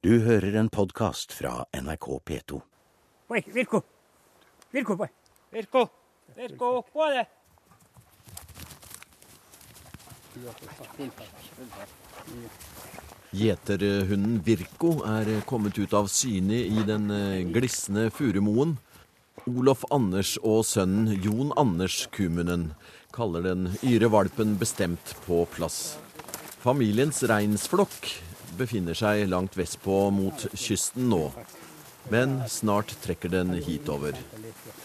[0.00, 2.58] Du hører en podkast fra NRK P2.
[3.34, 3.82] Oi, Virko!
[4.72, 5.10] Virko, boy.
[5.52, 5.82] Virko!
[6.38, 7.26] Virko, på det!
[13.36, 18.78] Gjeterhunden Virko er kommet ut av syne i den eh, glisne furumoen.
[19.44, 22.70] Olof Anders og sønnen Jon Anders Kumunen
[23.12, 25.98] kaller den yre valpen bestemt på plass.
[26.64, 28.14] Familiens reinsflokk
[28.58, 31.24] befinner seg langt vestpå mot kysten nå.
[32.10, 34.16] Men snart trekker den hitover.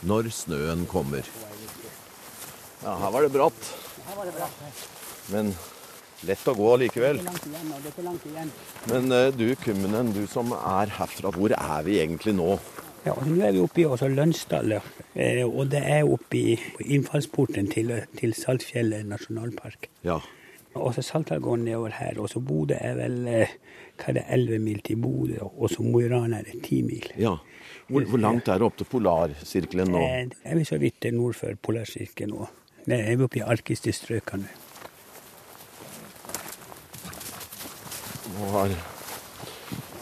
[0.06, 1.26] Når snøen kommer.
[2.84, 3.72] Ja, her var det bratt.
[5.34, 5.54] Men
[6.28, 7.22] lett å gå likevel.
[8.92, 12.58] Men eh, du Kummenen, du som er herfra, hvor er vi egentlig nå?
[13.06, 14.80] Ja, Nå er vi oppe i også Lønsdal,
[15.14, 16.56] eh, og det er oppe i
[16.96, 19.92] innfallsporten til, til Saltfjellet nasjonalpark.
[20.06, 20.18] Ja,
[20.76, 23.54] Og så Saltdal går nedover her, og så Bodø er vel eh,
[23.96, 26.82] hva er det, 11 mil til Bodø, og så Mo i Rana er det 10
[26.88, 27.12] mil.
[27.18, 27.38] ja.
[27.88, 30.00] Hvor, hvor langt er det opp til polarsirkelen nå?
[30.02, 32.48] Jeg er vi så vidt nord for Polarsirkelen nå.
[32.86, 34.48] Det er vi oppe i arktiske strøkene.
[38.34, 38.74] Nå har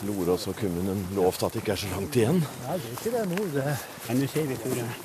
[0.08, 2.40] Lorås og Kummen lovt at det ikke er så langt igjen.
[2.64, 3.50] Nei, det er ikke det nå.
[3.58, 3.76] Det.
[4.08, 4.96] Men nå ser vi furuene.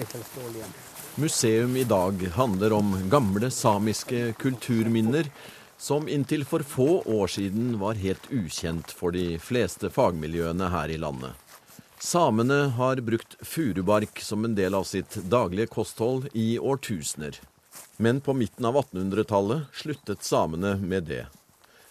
[0.00, 0.74] Litt av stål igjen.
[1.20, 5.26] Museum i dag handler om gamle samiske kulturminner
[5.76, 10.96] som inntil for få år siden var helt ukjent for de fleste fagmiljøene her i
[10.96, 11.36] landet.
[12.00, 17.36] Samene har brukt furubark som en del av sitt daglige kosthold i årtusener.
[17.96, 21.26] Men på midten av 1800-tallet sluttet samene med det.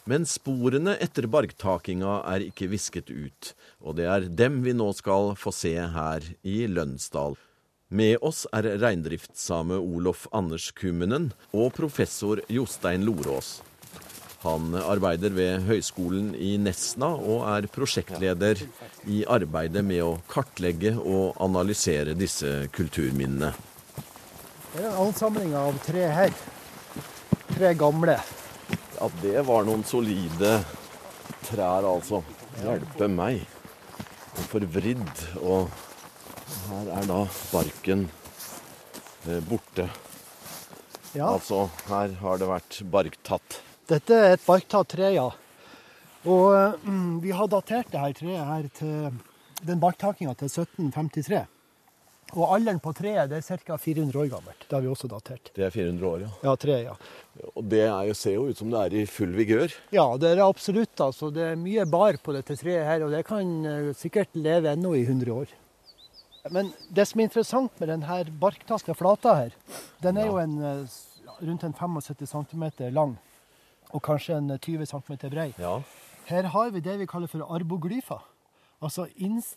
[0.09, 3.53] Men sporene etter barktakinga er ikke visket ut,
[3.85, 7.37] og det er dem vi nå skal få se her i Lønsdal.
[7.89, 13.63] Med oss er reindriftssame Olof Anders Kummenen og professor Jostein Lorås.
[14.43, 18.61] Han arbeider ved Høgskolen i Nesna og er prosjektleder
[19.09, 23.55] i arbeidet med å kartlegge og analysere disse kulturminnene.
[24.75, 26.39] Det er en ansamling av tre her.
[27.55, 28.19] Tre gamle.
[28.99, 30.59] Ja, det var noen solide
[31.49, 32.21] trær, altså.
[32.61, 33.41] Hjelpe meg.
[34.53, 35.29] Forvridd.
[35.41, 35.88] Og
[36.69, 37.19] her er da
[37.51, 38.05] barken
[39.27, 39.89] eh, borte.
[41.17, 43.61] Ja, Altså, her har det vært barktatt.
[43.89, 45.29] dette er et barktatt tre, ja.
[46.29, 49.15] Og mm, vi har datert det her treet her til
[49.65, 51.45] den barktakinga til 1753.
[52.37, 53.77] Og alderen på treet det er ca.
[53.81, 54.65] 400 år gammelt.
[54.69, 55.49] Det har vi også datert.
[55.55, 56.29] Det er 400 år, ja.
[56.45, 57.47] Ja, treet, ja.
[57.55, 59.73] Og det er jo, ser jo ut som det er i full vigør.
[59.95, 60.93] Ja, det er absolutt.
[61.01, 61.31] altså.
[61.33, 64.93] Det er mye bar på dette treet her, og det kan eh, sikkert leve ennå
[64.99, 65.55] i 100 år.
[66.51, 69.55] Men det som er interessant med denne barktaske flata her,
[70.03, 70.99] den er jo en, eh,
[71.41, 73.17] rundt en 75 cm lang
[73.93, 75.53] og kanskje en 20 cm brei.
[75.57, 75.81] Ja,
[76.29, 78.21] Her har vi det vi kaller for arboglyfer.
[78.81, 79.55] Altså inns-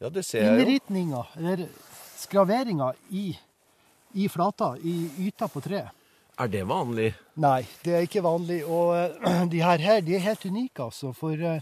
[0.00, 1.68] ja innritninga, eller
[2.16, 3.36] skraveringa i,
[4.14, 5.90] i flata, i yta på treet.
[6.40, 7.14] Er det vanlig?
[7.36, 8.62] Nei, det er ikke vanlig.
[8.64, 11.12] Og eh, de her, her de er helt unike, altså.
[11.12, 11.60] For eh,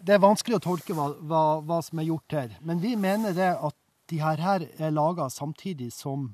[0.00, 2.54] det er vanskelig å tolke hva, hva, hva som er gjort her.
[2.62, 3.74] Men vi mener det at
[4.10, 6.30] de her, her er laga samtidig som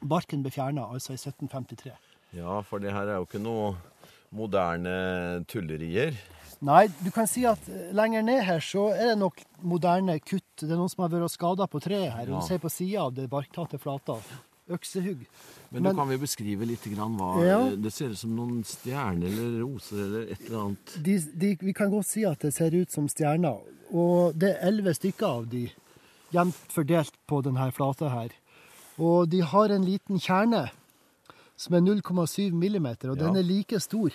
[0.00, 1.92] barken ble fjerna, altså i 1753.
[2.36, 3.72] Ja, for det her er jo ikke noe
[4.36, 6.14] moderne tullerier.
[6.60, 10.44] Nei, du kan si at eh, lenger ned her så er det nok moderne kutt.
[10.60, 12.28] Det er noen som har vært skada på treet her.
[12.28, 12.36] Ja.
[12.36, 14.18] Du ser på sida av det barktatte flata.
[14.70, 15.24] Øksehugg.
[15.70, 17.60] Men, Men- du kan vi beskrive litt grann hva Ja.
[17.74, 20.94] Det ser ut som noen stjerner eller roser eller et eller annet.
[21.02, 23.58] De, de, vi kan godt si at det ser ut som stjerner.
[23.90, 25.64] Og det er elleve stykker av de
[26.34, 28.28] jevnt fordelt på denne flata her.
[28.98, 30.68] Og de har en liten kjerne
[31.60, 33.26] som er 0,7 millimeter, og Ja.
[33.26, 34.10] den er like stor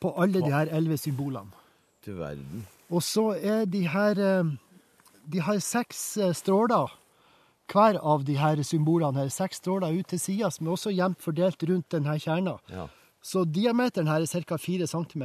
[0.00, 1.52] på alle de her elleve symbolene.
[2.04, 2.66] Til verden.
[2.90, 4.44] Og så er de her eh,
[5.32, 6.90] De har seks eh, stråler,
[7.72, 9.28] hver av de her symbolene her.
[9.28, 12.56] Seks stråler ut til sida, som er også jevnt fordelt rundt denne kjerna.
[12.68, 12.88] Ja.
[13.22, 14.56] Så diameteren her er ca.
[14.58, 15.22] 4 cm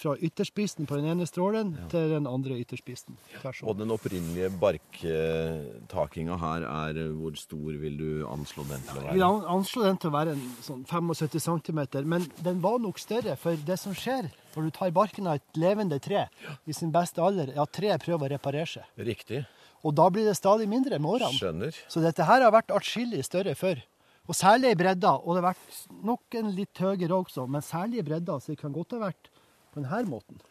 [0.00, 3.18] fra ytterspissen på den ene strålen til den andre ytterspissen.
[3.62, 9.12] Og den opprinnelige barktakinga her er Hvor stor vil du anslå den til å Jeg
[9.12, 9.28] vil være?
[9.28, 13.36] an- anslå den til å være en sånn 75 cm, men den var nok større.
[13.36, 16.28] For det som skjer når du tar barken av et levende tre
[16.66, 18.84] i sin beste alder, er at treet prøver å reparere seg.
[18.96, 19.44] Riktig.
[19.84, 21.36] Og da blir det stadig mindre med årene.
[21.36, 21.74] Skjønner.
[21.88, 23.82] Så dette her har vært atskillig større før.
[24.26, 25.14] Og særlig i bredda.
[25.22, 28.60] Og det har vært nok en litt høyere også, men særlig i bredda, så det
[28.60, 29.30] kan godt ha vært
[29.72, 30.42] på denne måten.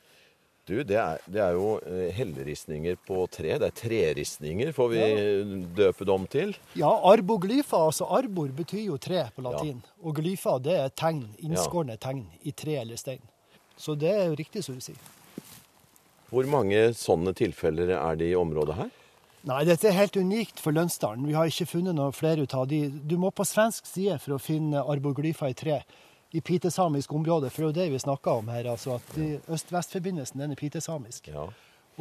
[0.66, 3.52] Du, det er, det er jo eh, helleristninger på tre.
[3.62, 5.02] Det er treristninger, får vi
[5.78, 6.56] døpe dem til.
[6.74, 9.84] Ja, arboglyfa, altså arbor betyr jo tre på latin.
[10.02, 13.22] Og glyfa, det er tegn, innskårne tegn i tre eller stein.
[13.78, 14.98] Så det er jo riktig som du sier.
[16.32, 18.94] Hvor mange sånne tilfeller er det i området her?
[19.46, 21.28] Nei, dette er helt unikt for Lønsdalen.
[21.30, 22.88] Vi har ikke funnet noe flere ut av de.
[22.90, 25.84] Du må på svensk side for å finne arboglyfer i tre
[26.36, 28.66] i pitesamisk område, for det er jo det vi snakker om her.
[28.72, 29.12] altså at
[29.54, 31.30] Øst-vest-forbindelsen den er pitesamisk.
[31.30, 31.46] Ja.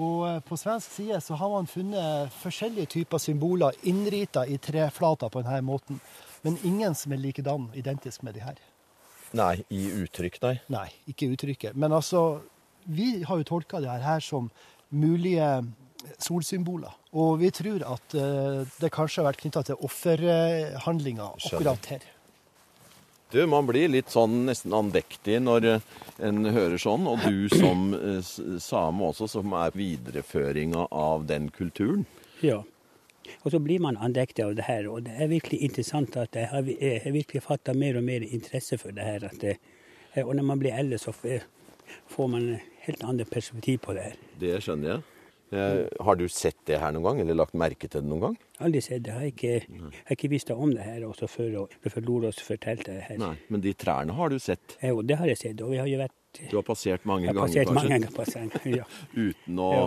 [0.01, 5.31] Og eh, på svensk side så har man funnet forskjellige typer symboler innrita i treflater
[5.31, 6.01] på denne måten,
[6.43, 8.59] men ingen som er likedan, identisk med de her.
[9.35, 10.57] Nei, i uttrykk, nei.
[10.73, 11.77] Nei, ikke uttrykket.
[11.77, 12.41] Men altså,
[12.85, 14.51] vi har jo tolka det her som
[14.95, 15.47] mulige
[16.19, 16.93] solsymboler.
[17.15, 22.11] Og vi tror at uh, det kanskje har vært knytta til offerhandlinger akkurat her.
[23.35, 25.87] Du, man blir litt sånn nesten andektig når eh,
[26.23, 28.21] en hører sånn, og du som eh,
[28.63, 32.05] same også, som er videreføringa av den kulturen.
[32.47, 32.61] Ja.
[33.41, 36.47] Og så blir man andektig av det her, og det er virkelig interessant at jeg
[36.53, 39.27] har, jeg har virkelig fatta mer og mer interesse for det her.
[39.41, 39.57] Det,
[40.23, 42.49] og når man blir eldre, så får man
[42.85, 44.23] helt andre perspektiv på det her.
[44.39, 45.07] Det skjønner jeg.
[45.53, 48.37] Eh, har du sett det her noen gang, eller lagt merke til det noen gang?
[48.65, 49.13] Aldri sett det.
[49.13, 52.95] Jeg har ikke, jeg har ikke visst om det her også før, før Lorås fortalte
[52.95, 53.19] det her.
[53.21, 54.79] Nei, Men de trærne har du sett?
[54.83, 55.61] Jo, det har jeg sett.
[55.63, 58.89] Og vi har jo vært Du har passert mange ganger, passert mange ganger, passert, ja.
[59.15, 59.85] uten å ja,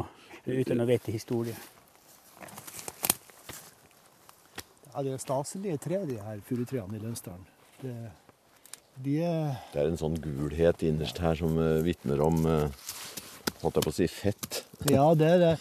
[0.48, 1.56] Uten å vite historie.
[4.94, 7.44] Ja, det er staselige tre, de her furutrærne i Lønsdalen.
[7.82, 7.92] Det,
[9.04, 12.88] de er Det er en sånn gulhet innerst her som uh, vitner om uh,
[13.62, 14.64] holdt jeg på å si fett.
[14.94, 15.54] Ja, det er det.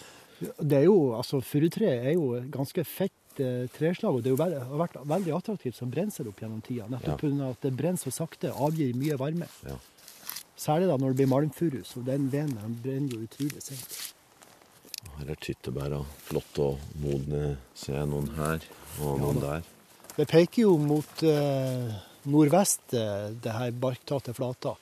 [0.61, 4.67] Det er jo, altså Furutre er jo ganske fett eh, treslag, og det jo har
[4.77, 6.85] vært veldig attraktivt som brensel opp gjennom tida.
[6.91, 7.31] Nettopp pga.
[7.33, 7.53] Ja.
[7.55, 9.49] at det brenner så sakte, avgir mye varme.
[9.65, 9.79] Ja.
[10.57, 13.97] Særlig da når det blir malmfuru, så den veden brenner jo utrolig sent.
[15.17, 17.57] Her er tyttebæra flotte og modne.
[17.77, 18.65] Ser jeg noen her
[19.01, 19.73] og noen ja, der.
[20.17, 21.97] Det peker jo mot eh,
[22.27, 24.75] nordvest, eh, det her barktatte flata.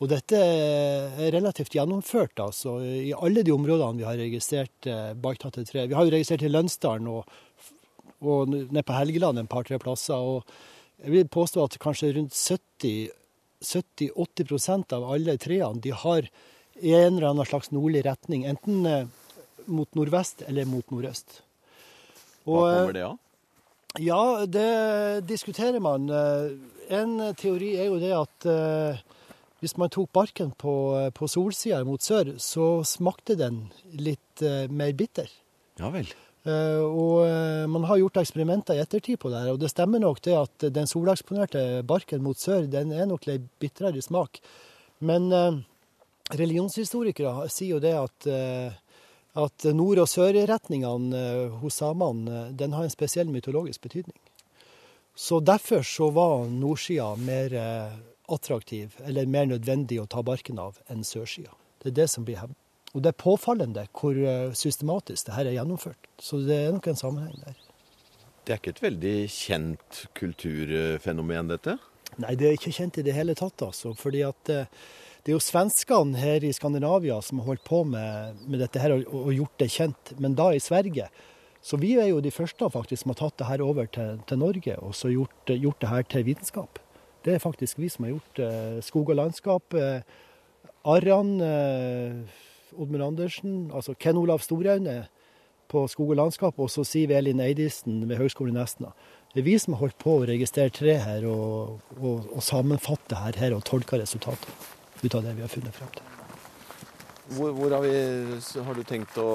[0.00, 5.64] Og dette er relativt gjennomført altså, i alle de områdene vi har registrert eh, barktatte
[5.68, 5.86] tre.
[5.90, 7.22] Vi har jo registrert i Lønsdalen og,
[8.22, 10.14] og nede på Helgeland en par-tre plasser.
[10.14, 10.38] og
[11.02, 16.22] Jeg vil påstå at kanskje rundt 70-80% av alle trærne de har
[16.82, 18.40] en eller annen slags nordlig retning.
[18.48, 19.06] Enten eh,
[19.66, 21.42] mot nordvest eller mot nordøst.
[22.46, 23.16] Og, Hva kommer det av?
[24.00, 26.08] Ja, det diskuterer man.
[26.88, 29.00] Eh, en teori er jo det at uh,
[29.62, 30.74] hvis man tok barken på,
[31.14, 35.30] på solsida mot sør, så smakte den litt uh, mer bitter.
[35.80, 36.10] Ja vel.
[36.42, 40.18] Uh, og man har gjort eksperimenter i ettertid på det, her, og det stemmer nok
[40.26, 44.42] det at den soleksponerte barken mot sør den er nok litt bitrere i smak.
[45.06, 45.30] Men
[46.34, 48.26] religionshistorikere sier jo det at
[49.38, 54.16] at nord- og sørretningene eh, hos samene eh, den har en spesiell mytologisk betydning.
[55.14, 57.98] Så derfor så var nordsida mer eh,
[58.32, 61.52] attraktiv, eller mer nødvendig å ta barken av, enn sørsida.
[61.82, 62.58] Det er det som blir hevdet.
[62.92, 64.18] Og det er påfallende hvor
[64.56, 66.10] systematisk det her er gjennomført.
[66.20, 67.54] Så det er nok en sammenheng der.
[68.44, 71.78] Det er ikke et veldig kjent kulturfenomen, dette?
[72.20, 73.94] Nei, det er ikke kjent i det hele tatt, altså.
[73.96, 74.52] Fordi at
[75.22, 78.96] det er jo svenskene her i Skandinavia som har holdt på med, med dette her
[78.96, 81.06] og, og, gjort det kjent, men da i Sverige.
[81.62, 84.40] Så vi er jo de første faktisk som har tatt det her over til, til
[84.42, 86.80] Norge og så gjort, gjort, det her til vitenskap.
[87.22, 89.76] Det er faktisk vi som har gjort eh, skog og landskap.
[89.78, 90.02] Eh,
[90.82, 92.42] Arran, eh,
[92.74, 95.04] Oddmund Andersen, altså Ken Olav Storaune
[95.70, 98.90] på skog og landskap, og så Siv Elin Eidisen ved Høgskolen i Nesna.
[99.32, 103.16] Det er vi som har holdt på å registrere tre her og, og, og sammenfatte
[103.22, 104.66] her, her og tolke resultatet
[105.02, 106.10] ut av det vi har funnet frem til.
[107.38, 107.94] Hvor, hvor har, vi,
[108.66, 109.30] har, du tenkt å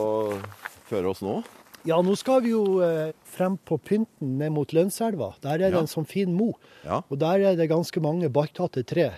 [0.91, 1.39] føre oss nå?
[1.87, 5.31] Ja, nå skal vi jo eh, frem på pynten ned mot Lønnselva.
[5.43, 5.83] Der er det ja.
[5.85, 6.49] en sånn fin mo.
[6.83, 6.99] Ja.
[7.07, 9.13] Og der er det ganske mange barktatte tre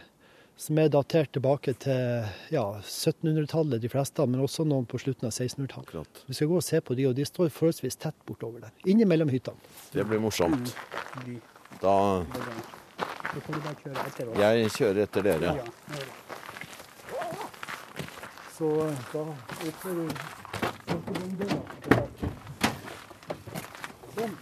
[0.59, 5.31] som er datert tilbake til ja, 1700-tallet, de fleste, men også noen på slutten av
[5.31, 6.21] 1600-tallet.
[6.27, 8.73] Vi skal gå og se på de, og de står forholdsvis tett bortover der.
[8.91, 9.71] Innimellom hyttene.
[9.95, 10.75] Det blir morsomt.
[11.79, 11.95] Da
[14.43, 15.55] Jeg kjører etter dere.
[18.59, 18.73] Så
[19.13, 20.05] da åpner du
[21.39, 21.61] døra.
[24.19, 24.33] Sånn.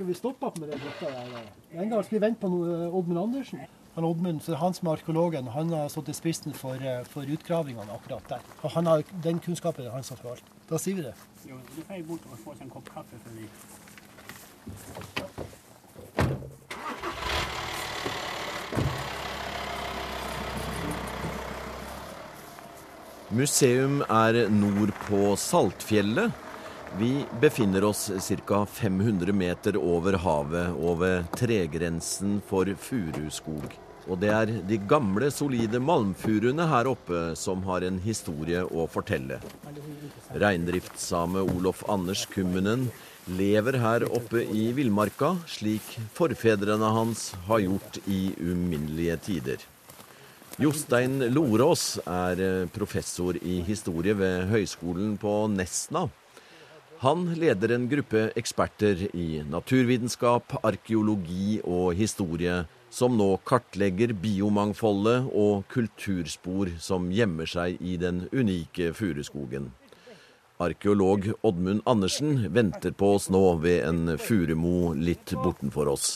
[0.00, 1.48] Skal vi stoppe opp med det blotta der?
[1.76, 3.60] En gang skal vi vente på Oddmund Andersen.
[3.92, 7.28] Han Oddmund, så han som er arkeologen, han har stått i spissen for, eh, for
[7.28, 8.40] utgravingene akkurat der.
[8.62, 10.48] Og han har, den kunnskapen er han som forvalter.
[10.70, 11.12] Da sier vi det.
[11.44, 13.44] Jo, du får bort og få seg en kopp kaffe før vi
[23.36, 26.32] Museum er nord på Saltfjellet.
[26.98, 28.10] Vi befinner oss
[28.46, 28.66] ca.
[28.66, 33.76] 500 meter over havet over tregrensen for furuskog.
[34.10, 39.38] Og det er de gamle, solide malmfuruene her oppe som har en historie å fortelle.
[40.34, 42.88] Reindriftssame Olof Anders Kummenen
[43.38, 49.68] lever her oppe i villmarka, slik forfedrene hans har gjort i uminnelige tider.
[50.60, 56.08] Jostein Lorås er professor i historie ved Høgskolen på Nesna.
[57.00, 62.58] Han leder en gruppe eksperter i naturvitenskap, arkeologi og historie
[62.92, 69.70] som nå kartlegger biomangfoldet og kulturspor som gjemmer seg i den unike furuskogen.
[70.60, 76.10] Arkeolog Oddmund Andersen venter på oss nå ved en furumo litt bortenfor oss.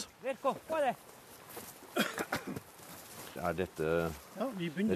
[3.40, 3.96] Er dette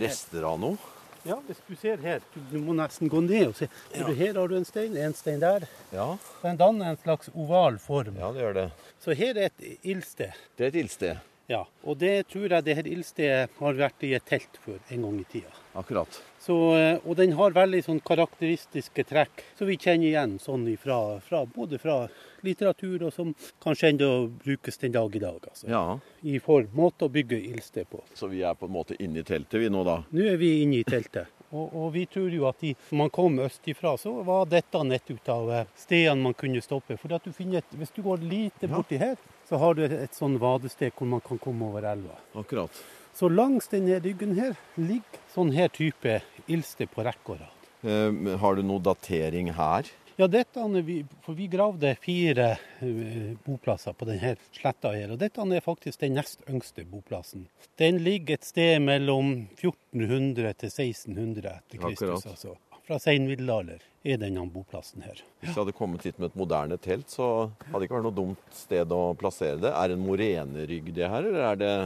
[0.05, 0.98] rester av noe?
[1.27, 2.21] Ja, hvis du ser her,
[2.53, 3.69] du må nesten gå ned og se.
[3.95, 4.07] Ja.
[4.07, 5.67] Her har du en stein, en stein der.
[5.93, 8.15] Ja, Den danner en slags oval form.
[8.19, 8.69] ja det gjør det.
[9.01, 10.33] Så her er et ildsted.
[10.57, 11.17] Det er et ildsted.
[11.49, 15.03] Ja, og det tror jeg det her ildstedet har vært i et telt før en
[15.03, 15.53] gang i tida.
[15.79, 16.23] Akkurat.
[16.39, 20.97] Så, eh, og den har veldig sånn karakteristiske trekk som vi kjenner igjen sånn ifra,
[21.23, 22.01] fra, både fra
[22.47, 23.31] litteratur og som
[23.63, 24.09] kanskje enda
[24.43, 25.39] brukes den dag i dag.
[25.51, 25.69] Altså.
[25.71, 25.83] Ja,
[26.27, 28.03] I form, måte å bygge ildsted på.
[28.15, 30.01] så vi er på en måte inne i teltet vi nå da.
[30.11, 31.31] Nå er vi inne i teltet.
[31.49, 35.09] Og, og vi tror jo at de, når man kom østifra, så var dette nett
[35.09, 36.99] ut av eh, stedene man kunne stoppe.
[37.01, 39.15] For at du finner et, hvis du går lite borti her,
[39.49, 42.19] så har du et, et sånn vadested hvor man kan komme over elva.
[42.37, 42.83] Akkurat.
[43.19, 47.65] Så langs denne ryggen her ligger sånn her type ildsted på rekke og rad.
[47.83, 49.91] Eh, har du noe datering her?
[50.21, 52.47] Ja, dette vi, for vi gravde fire
[52.79, 55.17] eh, boplasser på denne sletta her.
[55.17, 57.49] Og dette er faktisk den nest yngste boplassen.
[57.83, 62.23] Den ligger et sted mellom 1400 til 1600 etter Kristus.
[62.23, 62.55] Altså.
[62.87, 65.27] Fra sein middelalder er denne boplassen her.
[65.43, 68.21] Hvis jeg hadde kommet hit med et moderne telt, så hadde det ikke vært noe
[68.23, 69.75] dumt sted å plassere det.
[69.75, 71.79] Er det en morenerygg det her, eller er det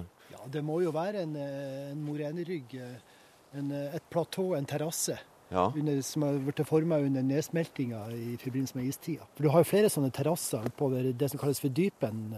[0.51, 5.19] det må jo være en, eh, en morenerygg, eh, en, eh, et platå, en terrasse,
[5.53, 9.27] Ja, under- som har blitt forma under nedsmeltinga i forbindelse med istida.
[9.37, 12.35] For du har jo flere sånne terrasser oppover det som kalles for Dypen,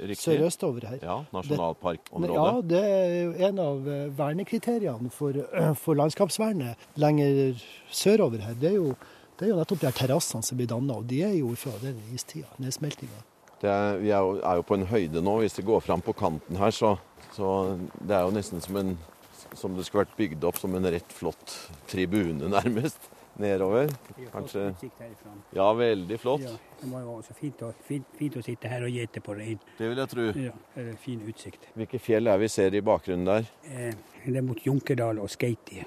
[0.00, 0.98] sørøstover her.
[1.00, 2.34] ja Nasjonalparkområdet.
[2.34, 3.84] Ja, det er jo en av
[4.16, 5.32] vernekriteriene for,
[5.76, 7.54] for landskapsvernet lenger
[7.90, 8.54] sørover her.
[8.54, 8.96] Det er jo,
[9.38, 11.70] det er jo nettopp de her terrassene som blir danna, og de er jo fra
[11.82, 13.22] den istida, nedsmeltinga.
[13.64, 15.38] Er, vi er jo, er jo på en høyde nå.
[15.42, 16.96] Hvis det går fram på kanten her, så,
[17.32, 17.52] så
[18.00, 18.96] det er jo nesten som en
[19.56, 21.54] som det skulle vært bygd opp som en rett flott
[21.90, 23.12] tribune, nærmest.
[23.36, 23.90] Nedover.
[24.32, 24.70] Kanskje
[25.52, 26.40] Ja, veldig flott.
[26.40, 29.34] Ja, det var jo også fint å, fint, fint å sitte her og gjete på
[29.36, 29.58] rein.
[29.76, 30.24] Det vil jeg tro.
[30.40, 31.68] Ja, det er fin utsikt.
[31.76, 33.50] Hvilke fjell er vi ser i bakgrunnen der?
[33.68, 33.92] Eh,
[34.24, 35.84] det er mot Junkerdal og Skeiti.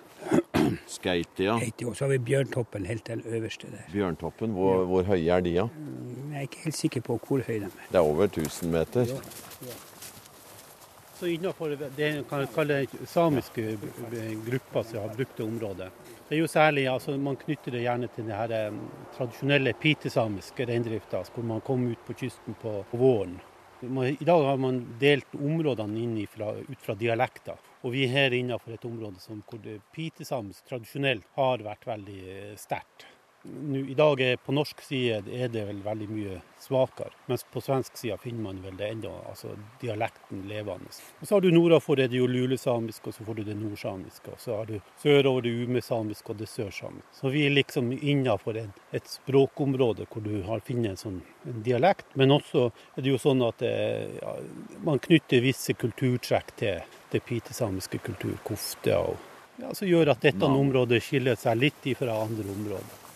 [0.86, 1.58] Skeitia.
[1.66, 3.90] ja Og så har vi Bjørntoppen helt til øverste der.
[3.94, 4.54] Bjørntoppen.
[4.54, 5.68] Hvor, hvor høye er de, da?
[6.30, 7.78] Mm, Jeg er ikke helt sikker på hvor høy de er.
[7.90, 9.14] Det er over 1000 meter.
[11.20, 13.78] Så innenfor det en kan kalle samiske
[14.46, 15.90] grupper som har brukt det området.
[16.30, 18.78] Det er jo særlig, altså Man knytter det gjerne til den her eh,
[19.18, 23.40] tradisjonelle pitesamiske reindrifta, hvor man kom ut på kysten på våren.
[23.82, 27.58] I dag har man delt områdene inn ifra, ut fra dialekter.
[27.82, 32.20] Og vi er her innenfor et område som, hvor det pitesamisk tradisjonelt har vært veldig
[32.30, 33.08] eh, sterkt.
[33.44, 37.62] Nå, I dag er på norsk side er det vel veldig mye svakere, mens på
[37.64, 40.92] svensk side finner man vel det enda, altså dialekten levende.
[41.22, 44.34] Og Så har du nordafor er det jo lulesamisk, og så får du det nordsamiske.
[44.34, 47.16] Og så har du sørover det umesamiske og det sørsamiske.
[47.22, 52.12] Så vi er liksom innenfor et språkområde hvor du har funnet en sånn en dialekt.
[52.20, 52.68] Men også
[52.98, 53.74] er det jo sånn at det,
[54.20, 54.36] ja,
[54.84, 59.16] man knytter visse kulturtrekk til det pitesamiske kultur, kofte, og
[59.60, 63.09] ja, som gjør at dette området skiller seg litt ifra andre områder.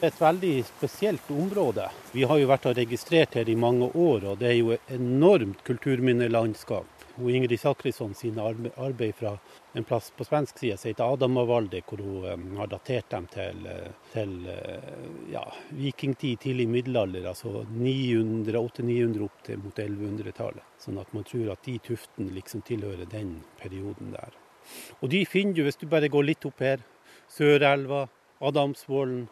[0.00, 1.88] Et veldig spesielt område.
[2.12, 4.90] Vi har jo vært og registrert her i mange år, og det er jo et
[4.94, 6.92] enormt kulturminnelandskap.
[7.18, 8.44] Og Ingrid Sakrisson sine
[8.78, 9.32] arbeid fra
[9.74, 13.64] en plass på svensk side som heter Adamavalde, hvor hun eh, har datert dem til,
[13.66, 15.42] eh, til eh, ja,
[15.80, 20.68] vikingtid, tidlig middelalder, altså 900, 800-900 opp til mot 1100-tallet.
[20.84, 24.38] Sånn at man tror at de tuftene liksom tilhører den perioden der.
[25.00, 26.86] Og de finner du, hvis du bare går litt opp her,
[27.34, 28.04] Sørelva,
[28.38, 29.26] Adamsvollen,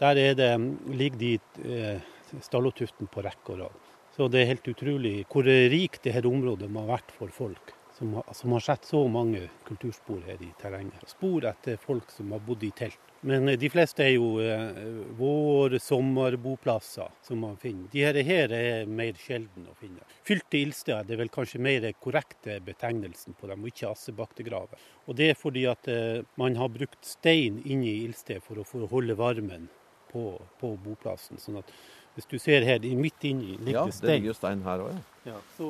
[0.00, 0.50] der er det,
[0.88, 1.32] ligger de
[1.64, 2.00] eh,
[2.40, 3.78] stallotuften på rekke og rad.
[4.16, 7.72] Så det er helt utrolig hvor rikt dette området må ha vært for folk.
[7.96, 11.04] Som har, som har sett så mange kulturspor her i terrenget.
[11.08, 13.11] Spor etter folk som har bodd i telt.
[13.28, 14.80] Men eh, de fleste er jo eh,
[15.18, 17.86] vår- sommerboplasser som man finner.
[17.92, 20.02] De her, her er mer sjelden å finne.
[20.26, 24.82] Fylte ildsteder det er vel kanskje mer korrekte betegnelsen på dem, og ikke assebaktegraver.
[25.06, 28.66] Og det er fordi at eh, man har brukt stein inni i ildstedet for å,
[28.66, 29.68] for å holde varmen
[30.12, 30.26] på,
[30.60, 31.38] på boplassen.
[31.40, 31.70] Sånn at
[32.16, 33.88] hvis du ser her, midt inni ligger stein.
[33.88, 35.04] Ja, det det ligger jo stein her òg, ja.
[35.32, 35.68] Ja, så,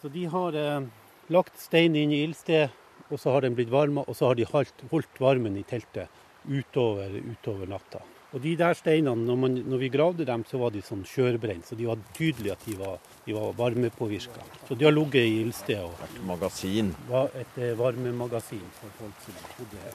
[0.00, 0.88] så de har eh,
[1.36, 2.72] lagt stein inn i ildsted,
[3.12, 6.08] og så har den blitt varma, og så har de holdt, holdt varmen i teltet
[6.48, 8.00] utover, utover natta.
[8.32, 11.66] Og de der steinene, når, man, når vi gravde dem, så var de sånn skjørbrent,
[11.68, 12.96] så de var tydelig at de var,
[13.26, 14.46] de var varmepåvirka.
[14.68, 15.84] Så de har ligget i ildstedet.
[15.84, 16.94] og Et magasin.
[17.10, 19.92] var et eh, varmemagasin for folk som bodde her.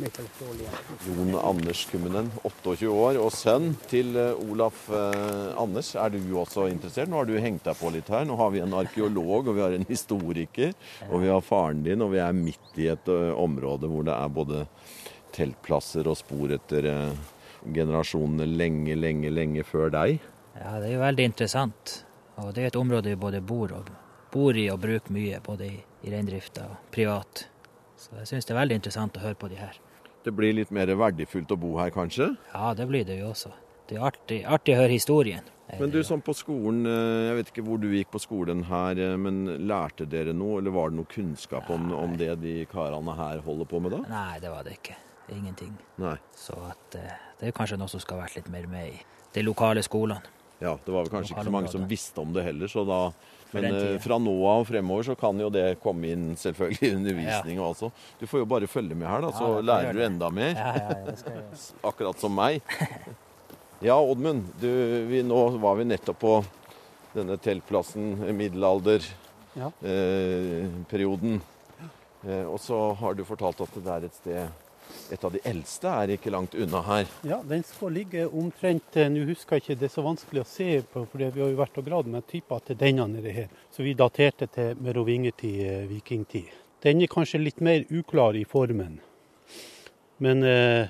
[0.00, 5.92] Jon Anders Kummenen, 28 år, og sønn til eh, Olaf eh, Anders.
[6.00, 7.10] Er du også interessert?
[7.12, 8.24] Nå har du hengt deg på litt her.
[8.28, 10.72] Nå har vi en arkeolog, og vi har en historiker,
[11.10, 14.16] og vi har faren din, og vi er midt i et eh, område hvor det
[14.16, 14.64] er både
[15.36, 17.22] teltplasser og spor etter eh,
[17.68, 20.24] generasjonene lenge, lenge, lenge før deg.
[20.56, 21.98] Ja, det er jo veldig interessant.
[22.40, 23.92] Og det er et område vi både bor, og,
[24.32, 27.51] bor i og bruker mye, både i, i reindrifta og privat.
[28.02, 29.78] Så jeg syns det er veldig interessant å høre på de her.
[30.26, 32.32] Det blir litt mer verdifullt å bo her, kanskje?
[32.52, 33.52] Ja, det blir det jo også.
[33.90, 35.48] Det er artig, artig å høre historien.
[35.78, 38.98] Men du, sånn på skolen, eh, jeg vet ikke hvor du gikk på skolen her,
[39.00, 43.14] eh, men lærte dere noe, eller var det noe kunnskap om, om det de karene
[43.16, 44.02] her holder på med da?
[44.10, 44.98] Nei, det var det ikke.
[45.32, 45.72] Ingenting.
[46.02, 46.16] Nei.
[46.36, 48.98] Så at, eh, det er kanskje noe som skal ha vært litt mer med i
[49.32, 50.20] de lokale skolene.
[50.62, 53.00] Ja, det var vel kanskje ikke så mange som visste om det heller, så da
[53.52, 56.94] Men eh, fra nå av og fremover så kan jo det komme inn selvfølgelig i
[56.96, 57.90] undervisning også.
[58.20, 60.54] Du får jo bare følge med her, da, så Ja, lærer du enda mer.
[60.56, 61.12] Ja, ja, ja.
[61.92, 62.60] Akkurat som meg.
[63.82, 64.68] Ja, Oddmund, du,
[65.10, 66.36] vi, nå var vi nettopp på
[67.16, 68.12] denne teltplassen,
[69.58, 69.70] Ja.
[69.82, 71.40] middelalderperioden.
[72.22, 74.46] Eh, og så har du fortalt at det er et sted
[75.12, 77.10] Et av de eldste er ikke langt unna her.
[77.28, 80.48] Ja, den skal ligge omtrent eh, Nå husker jeg ikke, det er så vanskelig å
[80.48, 83.34] se på, for vi har jo vært og gravd, men jeg tipper at denne nede
[83.36, 83.50] her.
[83.72, 86.52] Så vi daterte til merovingertid, eh, vikingtid.
[86.82, 89.00] Den er kanskje litt mer uklar i formen.
[90.22, 90.88] Men, eh,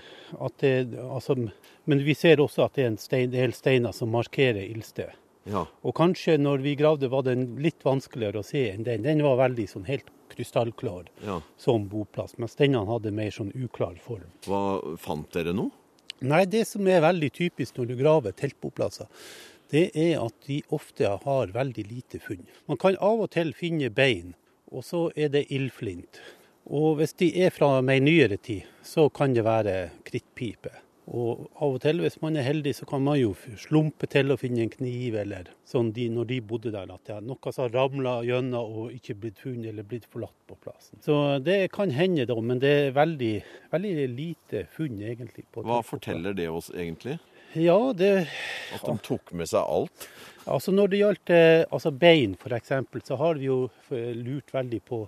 [0.61, 1.37] det, altså,
[1.85, 5.13] men vi ser også at det er en stein, del steiner som markerer ildsted.
[5.49, 9.03] Ja, Og kanskje når vi gravde var den litt vanskeligere å se enn den.
[9.03, 11.41] Den var veldig sånn helt krystallklar ja.
[11.61, 14.31] som boplass, mens denne hadde mer sånn uklar form.
[14.47, 14.63] Hva,
[15.03, 15.75] fant dere noe?
[16.23, 19.09] Nei, det som er veldig typisk når du graver teltboplasser,
[19.73, 22.45] det er at de ofte har veldig lite funn.
[22.71, 24.37] Man kan av og til finne bein,
[24.71, 26.21] og så er det ildflint.
[26.71, 29.77] Og hvis de er fra mer nyere tid, så kan det være
[30.07, 30.71] krittpipe.
[31.11, 34.37] Og av og til, hvis man er heldig, så kan man jo slumpe til å
[34.39, 37.65] finne en kniv, eller sånn de, når de bodde der, at det er noe som
[37.65, 41.03] har ramla gjennom og ikke blitt funnet eller blitt forlatt på plassen.
[41.03, 43.35] Så det kan hende, da, men det er veldig,
[43.75, 45.49] veldig lite funn, egentlig.
[45.51, 47.19] på Hva forteller det oss egentlig?
[47.59, 48.29] Ja, det,
[48.73, 50.07] At de tok med seg alt?
[50.51, 52.73] altså når det gjaldt eh, altså bein f.eks.,
[53.07, 53.59] så har vi jo
[53.95, 55.05] eh, lurt veldig på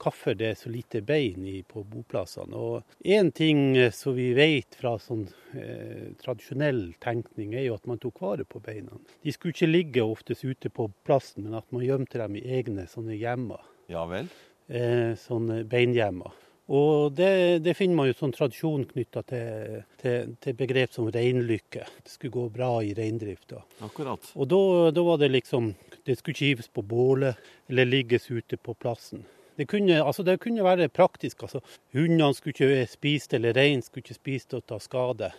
[0.00, 2.56] hvorfor det er så lite bein på boplassene.
[2.56, 7.86] Og én ting eh, som vi vet fra sånn eh, tradisjonell tenkning, er jo at
[7.90, 8.98] man tok vare på beina.
[9.22, 12.88] De skulle ikke ligge oftest ute på plassen, men at man gjemte dem i egne
[12.90, 13.62] sånne gjemmer.
[13.92, 14.30] Ja vel?
[14.68, 16.32] Eh, sånne beingjemmer.
[16.72, 21.84] Og det, det finner man jo sånn tradisjon knytta til, til, til begrep som reinlykke.
[22.00, 23.60] Det skulle gå bra i reindrifta.
[23.84, 24.30] Akkurat.
[24.32, 24.60] Og da,
[24.96, 27.36] da var det liksom Det skulle ikke hives på bålet
[27.68, 29.24] eller ligges ute på plassen.
[29.56, 31.42] Det kunne, altså det kunne være praktisk.
[31.42, 31.60] altså
[31.94, 35.30] Hundene skulle ikke spise det, eller reinen skulle ikke spise det og ta skade.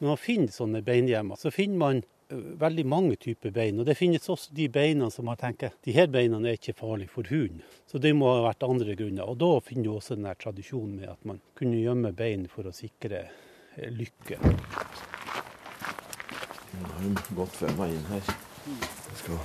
[0.00, 3.80] Når man finner sånne beinhjemmer, så finner man veldig mange typer bein.
[3.80, 7.12] Og det finnes også de beina som man tenker de her beina er ikke farlige
[7.12, 7.60] for hund.
[7.90, 9.26] Så det må ha vært andre grunner.
[9.28, 12.68] Og da finner du også den der tradisjonen med at man kunne gjemme bein for
[12.68, 14.38] å sikre eh, lykke.
[16.70, 18.32] Nå har hun gått før meg inn her.
[19.18, 19.42] Skal...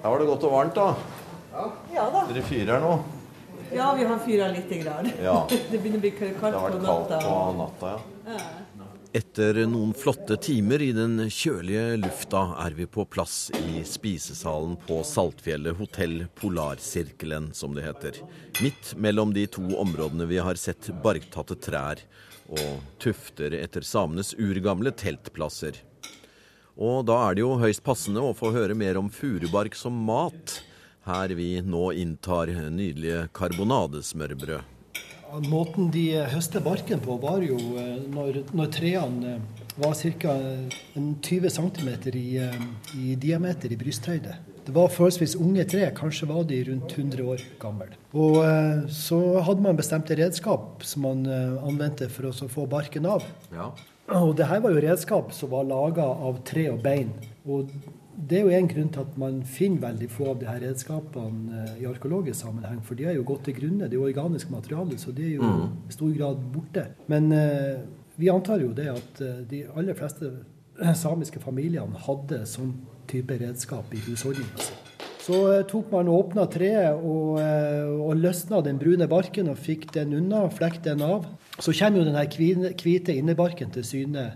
[0.00, 1.29] Her var det godt og varmt, da.
[1.52, 2.24] Ja da.
[2.30, 2.92] Dere fyrer nå?
[3.74, 5.10] Ja, vi har fyra lite grann.
[5.22, 5.46] Ja.
[5.70, 7.20] Det begynner å bli kaldt Det har på vært kaldt natta.
[7.26, 8.40] på natta, ja.
[9.12, 15.00] Etter noen flotte timer i den kjølige lufta er vi på plass i spisesalen på
[15.06, 18.20] Saltfjellet hotell Polarsirkelen, som det heter.
[18.62, 22.04] Midt mellom de to områdene vi har sett barktatte trær
[22.54, 25.82] og tufter etter samenes urgamle teltplasser.
[26.78, 30.60] Og da er det jo høyst passende å få høre mer om furubark som mat,
[31.14, 34.76] her vi nå inntar nydelige karbonadesmørbrød.
[35.30, 40.36] Ja, Måten de høster barken på, var jo eh, når, når trærne eh, var ca.
[40.94, 42.62] 20 cm i, eh,
[42.98, 44.34] i diameter i brysthøyde.
[44.66, 47.88] Det var forholdsvis unge tre, kanskje var de rundt 100 år gamle.
[48.12, 53.08] Og eh, så hadde man bestemte redskap som man eh, anvendte for å få barken
[53.08, 53.26] av.
[53.54, 53.72] ja.
[54.10, 57.12] Og det her var jo redskap som var laga av tre og bein.
[57.46, 57.68] Og
[58.28, 61.62] det er jo en grunn til at man finner veldig få av de her redskapene
[61.62, 63.88] eh, i arkeologisk sammenheng, for de er jo gått til grunne.
[63.88, 65.50] Det er jo organisk materiale, så de er jo
[65.88, 66.86] i stor grad borte.
[67.12, 67.80] Men eh,
[68.20, 70.32] vi antar jo det at eh, de aller fleste
[70.96, 72.74] samiske familiene hadde sånn
[73.10, 74.76] type redskap i husholdninga si.
[75.20, 79.60] Så eh, tok man og åpna treet og, eh, og løsna den brune barken og
[79.60, 81.28] fikk den unna, flekk den av.
[81.60, 84.30] Så kommer jo den her hvite innebarken til syne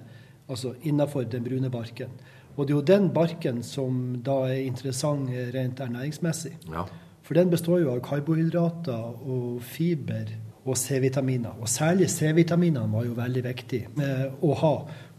[0.45, 2.13] altså innafor den brune barken.
[2.55, 6.55] Og det er jo den barken som da er interessant rent ernæringsmessig.
[6.71, 6.85] Ja.
[7.25, 10.29] For den består jo av karbohydrater og fiber
[10.65, 11.57] og C-vitaminer.
[11.61, 14.75] Og særlig C-vitaminene var jo veldig viktig eh, å ha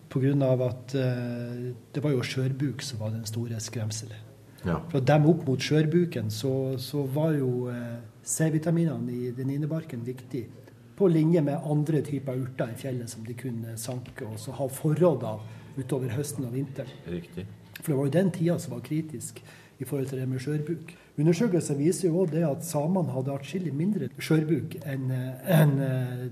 [0.09, 0.51] pga.
[0.67, 4.21] at eh, det var jo skjørbuk som var den store skremselet.
[4.65, 4.79] Ja.
[4.89, 10.05] For å demme opp mot skjørbuken så, så var jo eh, C-vitaminene i den innebarken
[10.05, 10.47] viktig.
[10.95, 14.67] På linje med andre typer urter i fjellet som de kunne sanke og så ha
[14.71, 15.43] forråd av
[15.75, 16.91] utover høsten og vinteren.
[17.11, 17.43] Riktig.
[17.81, 19.41] For det var jo den tida som var kritisk
[19.79, 20.93] i forhold til det med skjørbuk.
[21.19, 25.73] Undersøkelser viser jo òg det at samene hadde atskillig mindre skjørbuk enn en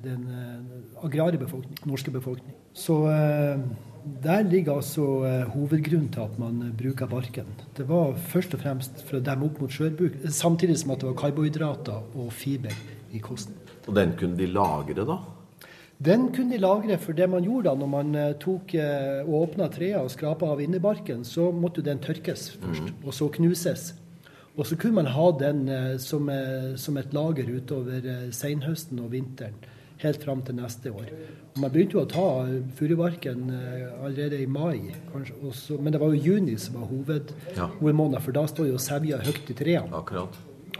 [0.03, 0.23] den
[1.03, 2.55] agrare befolkning, norske befolkning.
[2.75, 2.97] Så
[4.23, 5.05] der ligger altså
[5.53, 7.51] hovedgrunnen til at man bruker barken.
[7.77, 11.11] Det var først og fremst for å demme opp mot skjørbuk, samtidig som at det
[11.11, 12.75] var karbohydrater og fiber
[13.11, 13.55] i kosten.
[13.87, 15.17] Og den kunne de lagre, da?
[16.03, 20.01] Den kunne de lagre, for det man gjorde da når man tok og åpna trærne
[20.03, 23.05] og skrapa av innebarken, så måtte den tørkes først, mm.
[23.05, 23.91] og så knuses.
[24.53, 28.99] Og så kunne man ha den eh, som, eh, som, et lager utover eh, senhøsten
[29.01, 29.55] og vinteren,
[30.03, 31.09] helt fram til neste år.
[31.55, 32.27] Og man begynte jo å ta
[32.77, 33.47] furubarken
[34.03, 37.69] allerede i mai, kanskje, også, men det var jo juni som var hoved, ja.
[38.19, 40.01] for da står jo sevja høyt i trærne.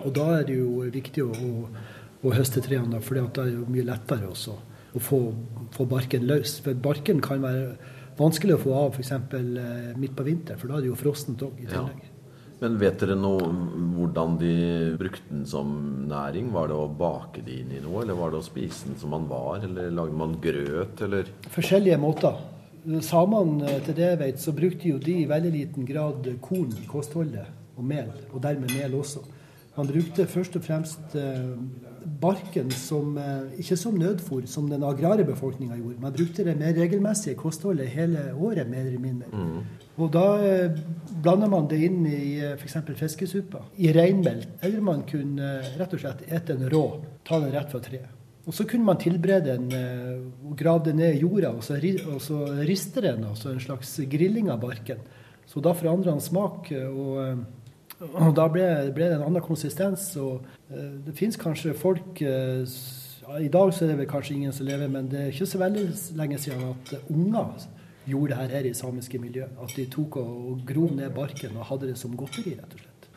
[0.04, 1.54] Og da er det jo viktig å,
[2.24, 4.56] å høste trærne, for det er jo mye lettere også
[4.94, 5.20] å få,
[5.74, 6.60] få, barken løs.
[6.64, 7.76] For barken kan være
[8.20, 9.14] vanskelig å få av f.eks.
[10.00, 12.04] midt på vinteren, for da er det jo frossent òg i tillegg.
[12.04, 12.10] Ja.
[12.64, 13.50] Men vet dere noe
[13.98, 14.54] hvordan de
[14.96, 15.74] brukte den som
[16.08, 16.54] næring?
[16.54, 19.12] Var det å bake det inn i noe, eller var det å spise den som
[19.12, 19.66] man var?
[19.68, 22.40] Eller lagde man grøt, eller Forskjellige måter.
[23.04, 26.72] Samene, eh, til det jeg vet, så brukte jo de i veldig liten grad korn
[26.80, 29.24] i kostholdet, og mel, og dermed mel også.
[29.76, 31.56] Han brukte først og fremst eh,
[32.06, 36.02] barken som, eh, ikke som nødfôr, som den agrare befolkninga gjorde.
[36.02, 39.28] Man brukte det mer regelmessige kostholdet hele året, mer eller mindre.
[39.32, 39.64] Mm.
[40.02, 40.80] Og da eh,
[41.22, 42.80] blander man det inn i eh, f.eks.
[42.98, 44.56] fiskesuppa, i reinmelk.
[44.66, 46.86] Eller man kunne eh, rett og slett ete den rå,
[47.28, 48.20] ta den rett fra treet.
[48.44, 49.70] Og så kunne man tilberede den
[50.44, 51.78] og grave den ned i jorda, og så,
[52.12, 55.00] og så riste den, altså en slags grilling av barken.
[55.48, 57.46] Så da forandrer den smak, og,
[58.12, 60.10] og da ble, ble, det en annen konsistens.
[60.20, 62.22] Og det fins kanskje folk
[63.24, 65.48] ja, I dag så er det vel kanskje ingen som lever, men det er ikke
[65.48, 65.86] så veldig
[66.20, 67.68] lenge siden at unger
[68.10, 69.48] gjorde det her, her i samiske miljø.
[69.64, 73.10] At de tok og grov ned barken og hadde det som godteri, rett og slett.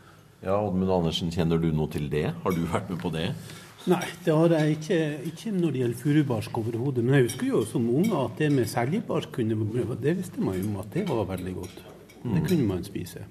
[0.45, 2.29] Ja, Oddmund Andersen, kjenner du noe til det?
[2.45, 3.31] Har du vært med på det?
[3.87, 7.05] Nei, det har jeg ikke, ikke når det gjelder furubarsk overhodet.
[7.07, 9.57] Men jeg husker jo som unge at det med seljebark kunne
[10.03, 11.83] Det visste man jo om at det var veldig godt.
[12.23, 12.47] Det mm.
[12.49, 13.23] kunne man spise.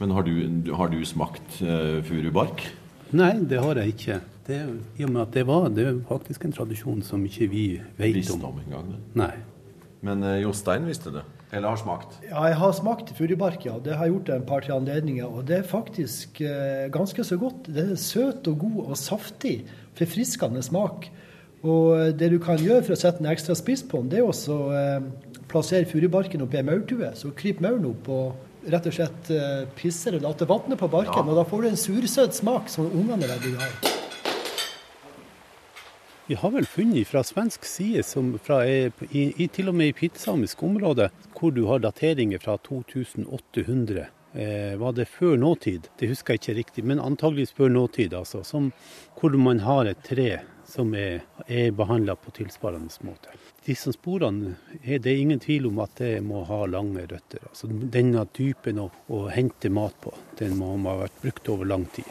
[0.00, 0.34] Men har du,
[0.74, 2.66] har du smakt uh, furubark?
[3.14, 4.20] Nei, det har jeg ikke.
[4.44, 4.58] Det,
[4.98, 7.64] I og med at det var det er faktisk en tradisjon som ikke vi
[7.96, 8.18] vet om.
[8.18, 8.90] Visste om engang?
[9.16, 9.32] Nei.
[10.04, 11.24] Men uh, Jostein visste det?
[11.54, 12.18] Eller har smakt?
[12.26, 13.78] Ja, jeg har smakt furubark, ja.
[13.78, 15.28] Det har jeg gjort en par-tre anledninger.
[15.30, 17.70] Og det er faktisk uh, ganske så godt.
[17.70, 19.60] Det er søt og god og saftig.
[19.94, 21.06] Forfriskende smak.
[21.64, 24.26] Og det du kan gjøre for å sette en ekstra spiss på den, det er
[24.28, 25.06] også eh,
[25.48, 27.08] plassere furubarken oppi ei maurtue.
[27.16, 31.20] Så kryper mauren opp og rett og slett eh, pisser og later vannet på barken.
[31.20, 31.26] Ja.
[31.28, 33.92] Og da får du en sursøt smak som ungene er veldig glad i.
[36.26, 38.00] Vi har vel funnet fra svensk side,
[38.40, 44.06] fra, i, i, til og med i pittsamisk område, hvor du har dateringer fra 2800.
[44.32, 45.90] Eh, var det før nåtid?
[46.00, 48.14] Det husker jeg ikke riktig, men antageligvis før nåtid.
[48.14, 48.72] altså, som,
[49.20, 53.28] Hvor man har et tre som er, er behandla på tilsvarende måte.
[53.66, 57.40] Disse sporene er det ingen tvil om at det må ha lange røtter.
[57.48, 61.86] altså Denne typen å, å hente mat på, den må ha vært brukt over lang
[61.94, 62.10] tid.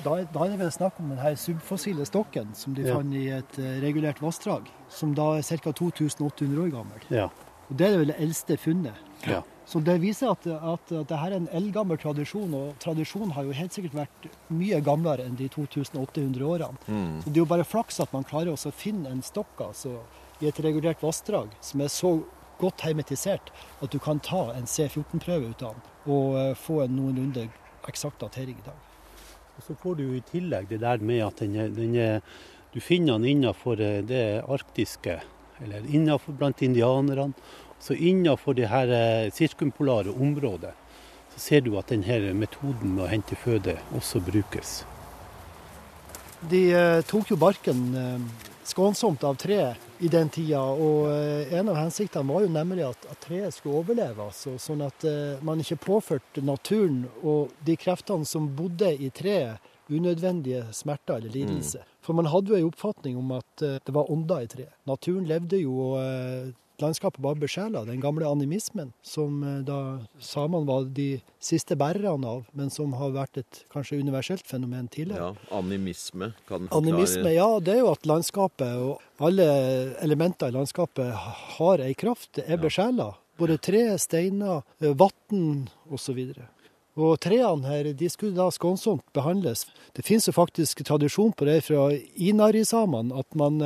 [0.00, 2.96] Da, da, er det vel snakk om denne subfossile stokken som de ja.
[2.96, 5.72] fant i et uh, regulert vassdrag, som da er ca.
[5.76, 7.08] 2800 år gammel.
[7.12, 7.28] Ja.
[7.68, 9.08] Og Det er vel det eldste funnet.
[9.28, 9.42] Ja.
[9.70, 13.54] Så det viser at, at, at dette er en eldgammel tradisjon, og tradisjonen har jo
[13.54, 16.80] helt sikkert vært mye gamlere enn de 2800 årene.
[16.88, 17.20] Mm.
[17.22, 20.00] Så Det er jo bare flaks at man klarer å finne en stokk altså,
[20.40, 22.14] i et regulert vassdrag som er så
[22.60, 23.50] godt hermetisert
[23.80, 27.48] at du kan ta en C14-prøve ut av den og uh, få en noenlunde
[27.88, 28.78] eksakt datering i dag.
[29.56, 32.20] Og Så får du i tillegg det der med at den er, den er,
[32.72, 35.18] du finner den innenfor eh, det arktiske,
[35.60, 37.32] eller innenfor blant indianerne.
[37.80, 40.72] Så innenfor det her eh, sirkumpolare området
[41.34, 44.80] så ser du at denne metoden med å hente føde også brukes.
[46.50, 50.62] De eh, tok jo barken eh, skånsomt av treet i den tida.
[50.62, 54.28] Og eh, en av hensiktene var jo nemlig at, at treet skulle overleve.
[54.30, 59.60] Altså, sånn at uh, man ikke påførte naturen og de kreftene som bodde i treet,
[59.90, 61.80] unødvendige smerter eller lidelse.
[61.82, 61.94] Mm.
[62.06, 64.74] For man hadde jo en oppfatning om at uh, det var ånder i treet.
[64.86, 67.84] Naturen levde jo uh, landskapet var besjela.
[67.84, 71.08] Den gamle animismen, som eh, da samene var de
[71.42, 75.32] siste bærerne av, men som har vært et kanskje universelt fenomen tidligere.
[75.32, 76.80] Ja, Animisme, kan du forklare?
[76.82, 79.46] Animisme, Ja, det er jo at landskapet og alle
[80.04, 81.12] elementer i landskapet
[81.58, 83.12] har ei kraft, det er besjela.
[83.40, 86.18] Både tre, steiner, eh, vann osv.
[87.00, 89.64] Og trærne her de skulle da skånsomt behandles.
[89.94, 91.86] Det finnes jo faktisk tradisjon på det fra
[92.18, 93.62] inari-samene at man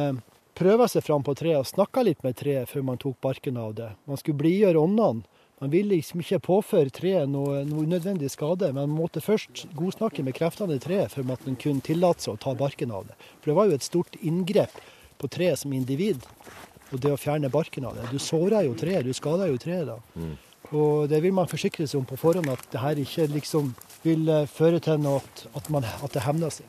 [0.58, 3.74] prøva seg fram på treet og snakke litt med treet før man tok barken av
[3.78, 3.90] det.
[4.10, 5.26] Man skulle blidgjøre åndene.
[5.62, 10.24] Man ville liksom ikke påføre treet noe, noe, unødvendig skade, men man måtte først godsnakke
[10.26, 13.14] med kreftene i treet før man kunne tillate seg å ta barken av det.
[13.38, 14.74] For det var jo et stort inngrep
[15.22, 16.26] på treet som individ,
[16.90, 18.10] og det å fjerne barken av det.
[18.10, 19.96] Du såra jo treet, du skada jo treet da.
[20.18, 20.34] Mm.
[20.74, 23.72] Og det vil man forsikre seg om på forhånd, at det her ikke liksom
[24.04, 25.22] vil eh, føre til noe
[25.54, 26.68] at, man, at det hevner seg.